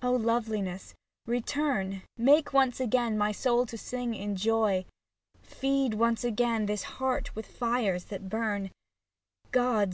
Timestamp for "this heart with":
6.64-7.44